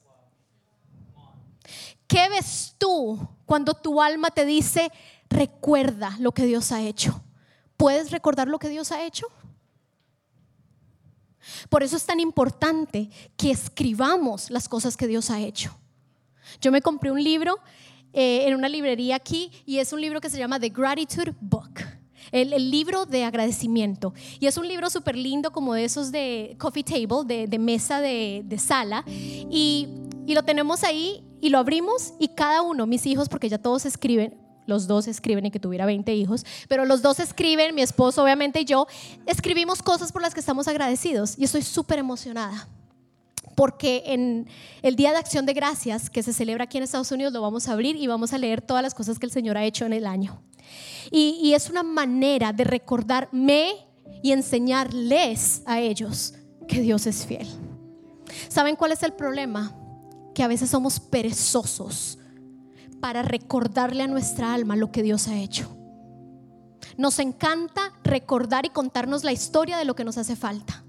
[2.09, 4.91] ¿Qué ves tú cuando tu alma te dice,
[5.29, 7.21] recuerda lo que Dios ha hecho?
[7.77, 9.27] ¿Puedes recordar lo que Dios ha hecho?
[11.69, 15.77] Por eso es tan importante que escribamos las cosas que Dios ha hecho.
[16.59, 17.59] Yo me compré un libro
[18.11, 21.98] eh, en una librería aquí y es un libro que se llama The Gratitude Book.
[22.31, 24.13] El, libro de agradecimiento.
[24.39, 28.41] Y es un libro súper lindo como de esos de coffee table, de, mesa de,
[28.45, 29.03] de sala.
[29.07, 29.87] Y,
[30.25, 33.85] y lo tenemos ahí y lo abrimos y cada uno, mis hijos, porque ya todos
[33.85, 38.23] escriben, los dos escriben y que tuviera 20 hijos, pero los dos escriben, mi esposo
[38.23, 38.87] obviamente y yo,
[39.25, 42.67] escribimos cosas por las que estamos agradecidos y estoy súper emocionada.
[43.55, 44.47] Porque en
[44.81, 47.67] el Día de Acción de Gracias, que se celebra aquí en Estados Unidos, lo vamos
[47.67, 49.93] a abrir y vamos a leer todas las cosas que el Señor ha hecho en
[49.93, 50.41] el año.
[51.11, 53.73] Y, es una manera de recordarme
[54.21, 56.35] y enseñarles a ellos
[56.67, 57.47] que Dios es fiel.
[58.47, 59.75] ¿Saben cuál es el problema?
[60.39, 62.17] que a veces somos perezosos
[63.01, 65.75] para recordarle a nuestra alma lo que Dios ha hecho.
[66.97, 70.85] Nos encanta recordar y contarnos la historia de lo que nos hace falta.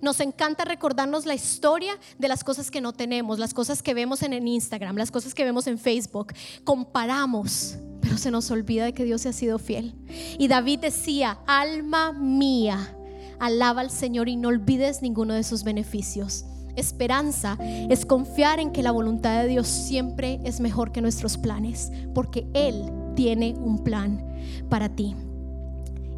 [0.00, 4.22] Nos encanta recordarnos la historia de las cosas que no tenemos, las cosas que vemos
[4.22, 6.32] en el Instagram, las cosas que vemos en Facebook.
[6.64, 9.94] Comparamos, pero se nos olvida de que Dios se ha sido fiel.
[10.38, 12.96] Y David decía, alma mía,
[13.40, 16.44] alaba al Señor y no olvides ninguno de sus beneficios.
[16.76, 21.90] Esperanza es confiar en que la voluntad de Dios siempre es mejor que nuestros planes,
[22.14, 24.24] porque Él tiene un plan
[24.68, 25.16] para ti.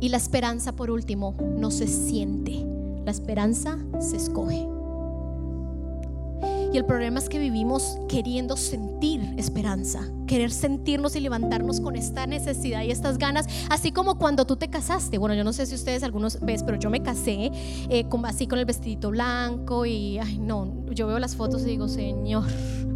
[0.01, 2.67] Y la esperanza, por último, no se siente,
[3.05, 4.67] la esperanza se escoge.
[6.73, 12.29] Y el problema es que vivimos queriendo sentir esperanza, querer sentirnos y levantarnos con esta
[12.29, 15.19] necesidad y estas ganas, así como cuando tú te casaste.
[15.19, 17.51] Bueno, yo no sé si ustedes algunos ves, pero yo me casé
[17.89, 21.89] eh, así con el vestidito blanco y, ay, no, yo veo las fotos y digo,
[21.89, 22.45] Señor,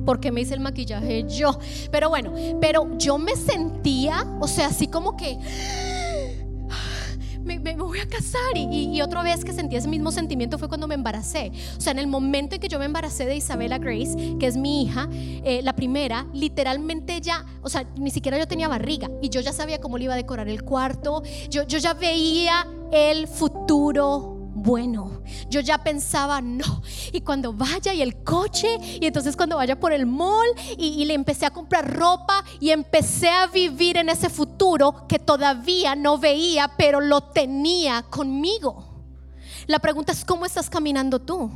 [0.07, 1.59] ¿por qué me hice el maquillaje yo?
[1.91, 5.37] Pero bueno, pero yo me sentía, o sea, así como que
[7.45, 8.41] me, voy a casar.
[8.57, 11.53] Y, otra vez que sentí ese mismo sentimiento fue cuando me embaracé.
[11.77, 14.57] O sea, en el momento en que yo me embaracé de Isabela Grace, que es
[14.57, 19.29] mi hija, eh, la primera, literalmente ya, o sea, ni siquiera yo tenía barriga y
[19.29, 21.23] yo ya sabía cómo le iba a decorar el cuarto.
[21.51, 24.34] Yo, yo ya veía el futuro
[24.65, 25.23] bueno.
[25.49, 26.83] Yo ya pensaba, no.
[27.13, 31.15] Y cuando vaya y el coche, y entonces cuando vaya por el mall, y, le
[31.15, 36.73] empecé a comprar ropa y empecé a vivir en ese futuro que todavía no veía,
[36.77, 38.87] pero lo tenía conmigo.
[39.67, 41.51] La pregunta es, ¿cómo estás caminando tú?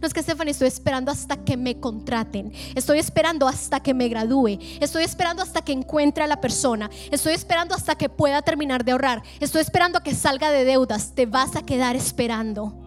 [0.00, 2.52] No es que Stephanie, estoy esperando hasta que me contraten.
[2.74, 4.58] Estoy esperando hasta que me gradúe.
[4.80, 6.90] Estoy esperando hasta que encuentre a la persona.
[7.10, 9.22] Estoy esperando hasta que pueda terminar de ahorrar.
[9.40, 11.12] Estoy esperando que salga de deudas.
[11.14, 12.83] Te vas a quedar esperando.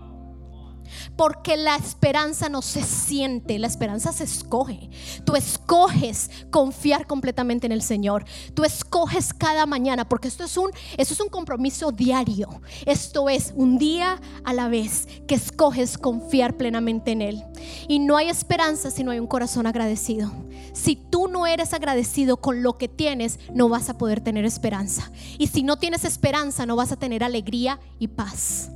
[1.17, 4.89] Porque la esperanza no se siente, la esperanza se escoge.
[5.25, 8.25] Tú escoges confiar completamente en el Señor.
[8.53, 12.61] Tú escoges cada mañana, porque esto es un, esto es un compromiso diario.
[12.85, 17.43] Esto es un día a la vez que escoges confiar plenamente en Él.
[17.87, 20.31] Y no hay esperanza si no hay un corazón agradecido.
[20.73, 25.11] Si tú no eres agradecido con lo que tienes, no vas a poder tener esperanza.
[25.37, 28.71] Y si no tienes esperanza, no vas a tener alegría y paz.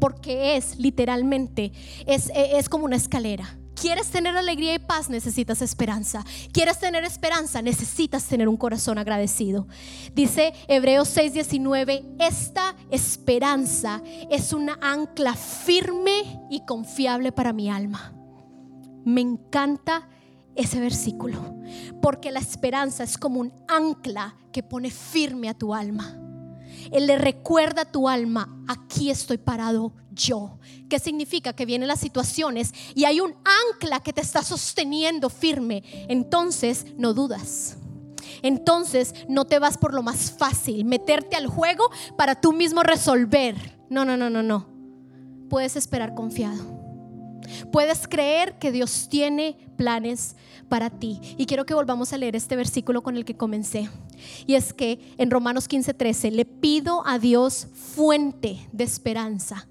[0.00, 1.72] Porque es literalmente,
[2.06, 3.60] es, es como una escalera.
[3.80, 5.08] ¿Quieres tener alegría y paz?
[5.08, 6.22] Necesitas esperanza.
[6.52, 7.62] ¿Quieres tener esperanza?
[7.62, 9.68] Necesitas tener un corazón agradecido.
[10.14, 18.12] Dice Hebreos 6:19, esta esperanza es una ancla firme y confiable para mi alma.
[19.06, 20.10] Me encanta
[20.54, 21.56] ese versículo,
[22.02, 26.29] porque la esperanza es como un ancla que pone firme a tu alma.
[26.92, 30.58] Él le recuerda a tu alma, aquí estoy parado yo.
[30.88, 31.52] ¿Qué significa?
[31.52, 33.34] Que vienen las situaciones y hay un
[33.72, 35.82] ancla que te está sosteniendo firme.
[36.08, 37.76] Entonces no dudas.
[38.42, 43.78] Entonces no te vas por lo más fácil, meterte al juego para tú mismo resolver.
[43.88, 44.68] No, no, no, no, no.
[45.48, 46.79] Puedes esperar confiado.
[47.72, 50.36] Puedes creer que Dios tiene planes
[50.68, 51.20] para ti.
[51.36, 53.90] Y quiero que volvamos a leer este versículo con el que comencé.
[54.46, 59.68] Y es que en Romanos 15:13 le pido a Dios fuente de esperanza.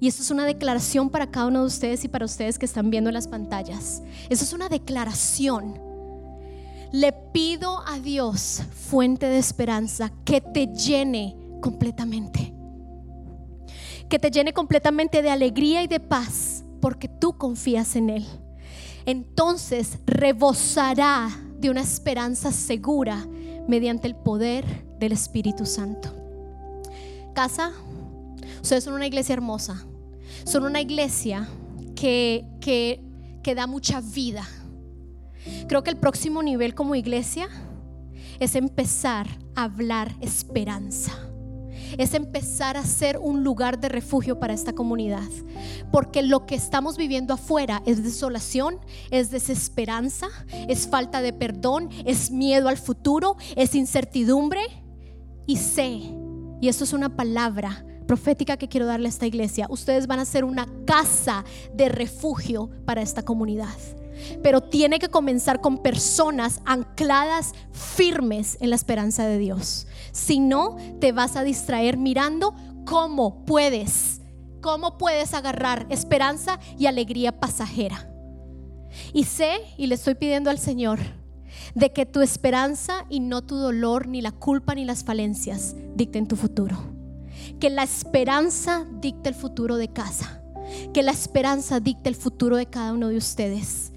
[0.00, 2.90] Y esto es una declaración para cada uno de ustedes y para ustedes que están
[2.90, 4.02] viendo en las pantallas.
[4.28, 5.80] Eso es una declaración.
[6.92, 12.54] Le pido a Dios fuente de esperanza que te llene completamente.
[14.08, 18.26] Que te llene completamente de alegría y de paz porque tú confías en Él.
[19.06, 23.26] Entonces rebosará de una esperanza segura
[23.66, 24.64] mediante el poder
[24.98, 26.14] del Espíritu Santo.
[27.34, 27.72] Casa,
[28.62, 29.86] ustedes son una iglesia hermosa,
[30.44, 31.48] son una iglesia
[31.94, 33.02] que, que,
[33.42, 34.46] que da mucha vida.
[35.68, 37.48] Creo que el próximo nivel como iglesia
[38.40, 41.12] es empezar a hablar esperanza
[41.96, 45.28] es empezar a ser un lugar de refugio para esta comunidad.
[45.90, 48.78] Porque lo que estamos viviendo afuera es desolación,
[49.10, 50.28] es desesperanza,
[50.68, 54.60] es falta de perdón, es miedo al futuro, es incertidumbre.
[55.46, 56.00] Y sé,
[56.60, 60.24] y esto es una palabra profética que quiero darle a esta iglesia, ustedes van a
[60.24, 63.68] ser una casa de refugio para esta comunidad
[64.42, 69.86] pero tiene que comenzar con personas ancladas firmes en la esperanza de Dios.
[70.12, 72.54] Si no, te vas a distraer mirando
[72.84, 74.20] cómo puedes,
[74.60, 78.10] cómo puedes agarrar esperanza y alegría pasajera.
[79.12, 80.98] Y sé, y le estoy pidiendo al Señor,
[81.74, 86.26] de que tu esperanza y no tu dolor, ni la culpa, ni las falencias dicten
[86.26, 86.76] tu futuro.
[87.60, 90.42] Que la esperanza dicte el futuro de casa.
[90.92, 93.92] Que la esperanza dicte el futuro de cada uno de ustedes.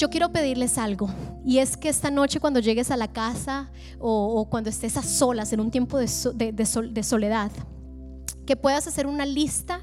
[0.00, 1.10] Yo quiero pedirles algo
[1.44, 5.52] y es que esta noche cuando llegues a la casa o, cuando estés a solas
[5.52, 6.08] en un tiempo de,
[7.02, 7.50] soledad,
[8.46, 9.82] que puedas hacer una lista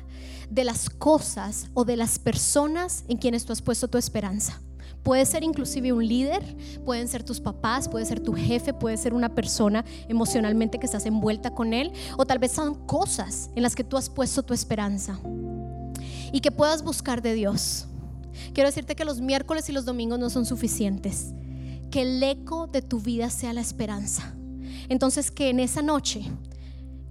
[0.50, 4.60] de las cosas o de las personas en quienes tú has puesto tu esperanza.
[5.04, 6.42] Puede ser inclusive un líder,
[6.84, 11.06] pueden ser tus papás, puede ser tu jefe, puede ser una persona emocionalmente que estás
[11.06, 14.56] envuelta con él, o tal vez son cosas en las que tú has puesto tu
[14.56, 15.20] esperanza.
[16.32, 17.87] Y que puedas buscar de Dios
[18.54, 21.34] Quiero decirte que los miércoles y los domingos no son suficientes.
[21.92, 24.36] Que el eco de tu vida sea la esperanza.
[24.90, 26.26] Entonces que en esa noche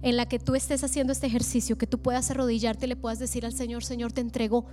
[0.01, 3.19] en la que tú estés haciendo este ejercicio, que tú puedas arrodillarte y le puedas
[3.19, 4.65] decir al Señor, Señor, te entrego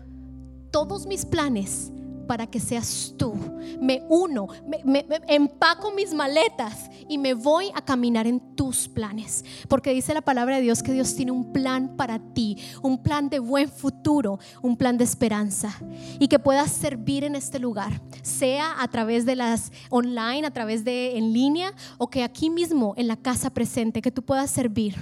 [0.71, 1.90] todos mis planes
[2.27, 3.35] para que seas tú.
[3.81, 9.45] Me uno, me, empaco mis maletas y me voy a caminar en tus planes.
[9.69, 13.29] Porque dice la palabra de Dios que Dios tiene un plan para ti, un plan
[13.29, 15.79] de buen futuro, un plan de esperanza.
[16.19, 20.85] Y que puedas servir en este lugar, sea a través de las online, a través
[20.85, 24.97] de en línea, o que aquí mismo en la casa presente, que tú puedas servir.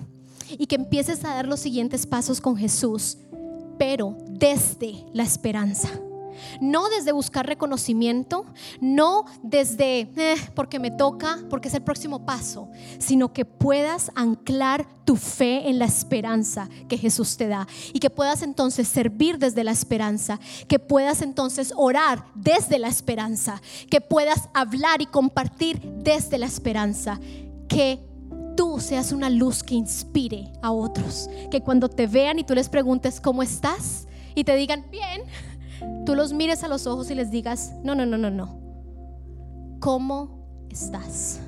[0.58, 3.16] Y que empieces a dar los siguientes pasos con Jesús,
[3.78, 5.88] pero desde la esperanza
[6.60, 8.46] no desde buscar reconocimiento,
[8.80, 14.86] no desde eh, porque me toca, porque es el próximo paso, sino que puedas anclar
[15.04, 19.64] tu fe en la esperanza que Jesús te da y que puedas entonces servir desde
[19.64, 26.38] la esperanza, que puedas entonces orar desde la esperanza, que puedas hablar y compartir desde
[26.38, 27.20] la esperanza,
[27.68, 28.00] que
[28.56, 32.68] tú seas una luz que inspire a otros, que cuando te vean y tú les
[32.68, 35.22] preguntes cómo estás y te digan, bien,
[36.04, 38.58] tú los mires a los ojos y les digas, no, no, no, no, no.
[39.80, 41.40] ¿Cómo estás?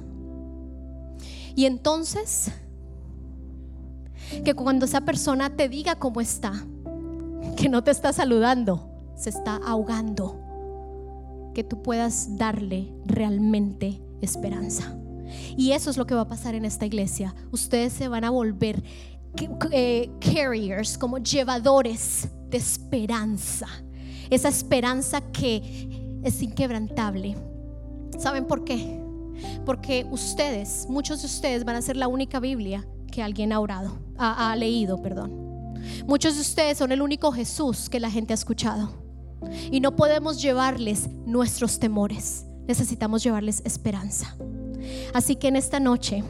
[1.54, 2.50] Y entonces,
[4.44, 6.52] que cuando esa persona te diga cómo está,
[7.56, 10.40] que no te está saludando, se está ahogando.
[11.54, 14.96] Que tú puedas darle realmente esperanza.
[15.56, 17.34] Y eso es lo que va a pasar en esta iglesia.
[17.52, 18.82] Ustedes se van a volver
[19.70, 23.68] eh, carriers, como llevadores de esperanza.
[24.30, 27.36] Esa esperanza que es inquebrantable.
[28.18, 29.00] ¿Saben por qué?
[29.66, 33.98] Porque ustedes, muchos de ustedes van a ser la única Biblia que alguien ha orado,
[34.16, 35.76] ha, leído, perdón.
[36.06, 39.04] Muchos de ustedes son el único Jesús que la gente ha escuchado.
[39.70, 42.46] Y no podemos llevarles nuestros temores.
[42.66, 44.36] Necesitamos llevarles esperanza.
[45.12, 46.24] Así que en esta noche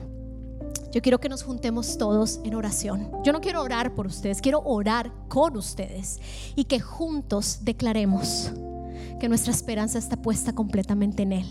[0.95, 3.11] yo quiero que nos juntemos todos en oración.
[3.25, 6.21] Yo no quiero orar por ustedes, quiero orar con ustedes
[6.55, 8.53] y que juntos declaremos
[9.19, 11.47] que nuestra esperanza está puesta completamente en Él.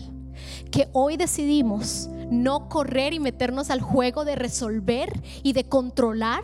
[0.70, 6.42] Que hoy decidimos no correr y meternos al juego de resolver y de controlar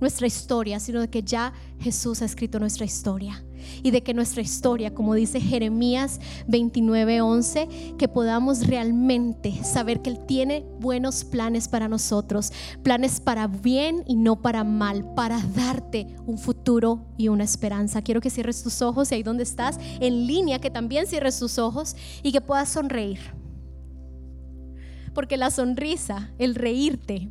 [0.00, 3.44] nuestra historia, sino de que ya Jesús ha escrito nuestra historia
[3.82, 10.18] y de que nuestra historia, como dice Jeremías 29:11, que podamos realmente saber que Él
[10.26, 16.38] tiene buenos planes para nosotros, planes para bien y no para mal, para darte un
[16.38, 18.02] futuro y una esperanza.
[18.02, 21.58] Quiero que cierres tus ojos y ahí donde estás, en línea, que también cierres tus
[21.58, 23.20] ojos y que puedas sonreír.
[25.14, 27.30] Porque la sonrisa, el reírte,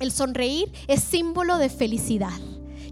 [0.00, 2.38] el sonreír es símbolo de felicidad.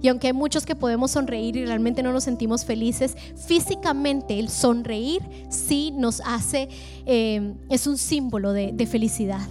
[0.01, 4.51] Y aunque hay muchos que podemos sonreír y realmente no nos sentimos felices, físicamente el
[4.51, 6.69] sonreír sí nos hace,
[7.07, 9.49] eh, es un símbolo de, de felicidad.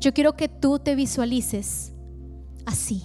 [0.00, 1.92] Yo quiero que tú te visualices
[2.66, 3.02] así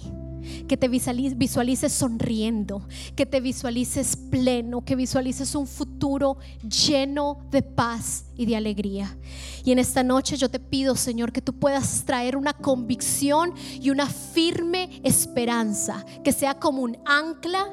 [0.68, 2.86] que te visualices sonriendo,
[3.16, 9.16] que te visualices pleno, que visualices un futuro lleno de paz y de alegría.
[9.64, 13.90] Y en esta noche yo te pido, Señor, que tú puedas traer una convicción y
[13.90, 17.72] una firme esperanza, que sea como un ancla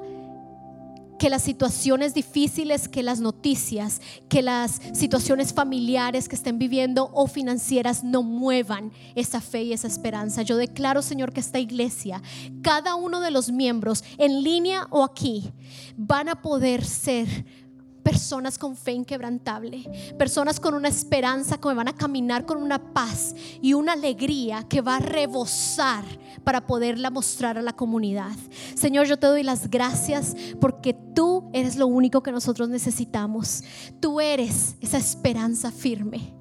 [1.22, 7.28] que las situaciones difíciles, que las noticias, que las situaciones familiares que estén viviendo o
[7.28, 10.42] financieras no muevan esa fe y esa esperanza.
[10.42, 12.24] Yo declaro, Señor, que esta iglesia,
[12.64, 15.54] cada uno de los miembros, en línea o aquí,
[15.96, 17.28] van a poder ser
[18.04, 23.36] personas con fe inquebrantable, personas con una esperanza que van a caminar con una paz
[23.62, 26.04] y una alegría que va a rebosar
[26.44, 28.36] para poderla mostrar a la comunidad.
[28.76, 33.64] Señor, yo te doy las gracias porque tú eres lo único que nosotros necesitamos.
[34.00, 36.41] Tú eres esa esperanza firme.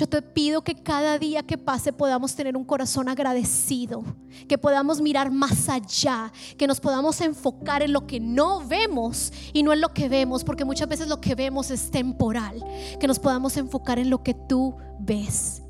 [0.00, 4.02] Yo te pido que cada día que pase podamos tener un corazón agradecido,
[4.48, 9.62] que podamos mirar más allá, que nos podamos enfocar en lo que no vemos y
[9.62, 12.64] no en lo que vemos, porque muchas veces lo que vemos es temporal,
[12.98, 15.64] que nos podamos enfocar en lo que tú ves.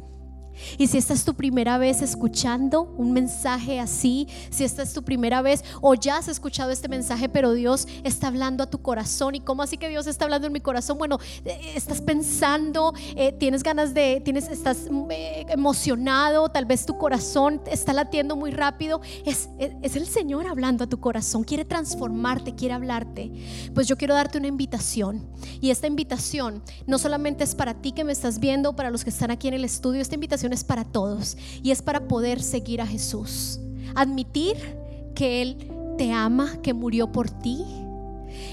[0.78, 5.02] Y si esta es tu primera vez escuchando un mensaje así, si esta es tu
[5.02, 9.34] primera vez o ya has escuchado este mensaje, pero Dios está hablando a tu corazón.
[9.34, 10.98] ¿Y cómo así que Dios está hablando en mi corazón?
[10.98, 16.96] Bueno, eh, estás pensando, eh, tienes ganas de, tienes, estás eh, emocionado, tal vez tu
[16.98, 19.00] corazón está latiendo muy rápido.
[19.24, 23.30] Es, es el Señor hablando a tu corazón, quiere transformarte, quiere hablarte.
[23.74, 25.28] Pues yo quiero darte una invitación.
[25.60, 29.10] Y esta invitación no solamente es para ti que me estás viendo, para los que
[29.10, 32.80] están aquí en el estudio, esta invitación es para todos y es para poder seguir
[32.80, 33.60] a Jesús.
[33.94, 34.56] Admitir
[35.14, 37.64] que Él te ama, que murió por ti.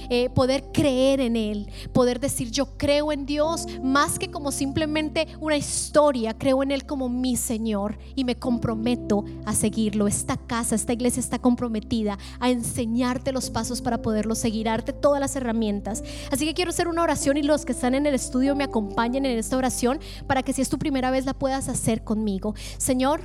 [0.09, 5.27] Eh, poder creer en Él, poder decir yo creo en Dios más que como simplemente
[5.39, 10.07] una historia, creo en Él como mi Señor y me comprometo a seguirlo.
[10.07, 15.19] Esta casa, esta iglesia está comprometida a enseñarte los pasos para poderlo seguir, darte todas
[15.19, 16.03] las herramientas.
[16.31, 19.25] Así que quiero hacer una oración y los que están en el estudio me acompañen
[19.25, 22.55] en esta oración para que si es tu primera vez la puedas hacer conmigo.
[22.77, 23.21] Señor,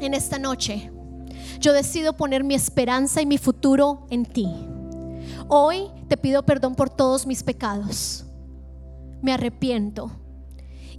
[0.00, 0.90] en esta noche
[1.60, 4.48] yo decido poner mi esperanza y mi futuro en ti.
[5.50, 8.26] Hoy te pido perdón por todos mis pecados.
[9.22, 10.10] Me arrepiento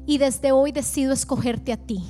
[0.07, 2.03] y desde hoy decido escogerte a ti.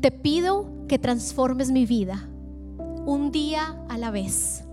[0.00, 2.28] Te pido que transformes mi vida
[3.06, 4.64] un día a la vez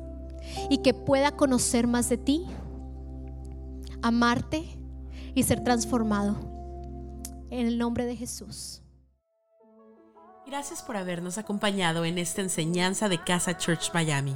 [0.70, 2.46] y que pueda conocer más de ti,
[4.02, 4.66] amarte
[5.36, 6.38] y ser transformado.
[7.52, 8.82] En el nombre de Jesús.
[10.48, 14.36] Gracias por habernos acompañado en esta enseñanza de Casa Church Miami.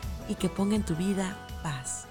[0.31, 2.10] y que ponga en tu vida paz.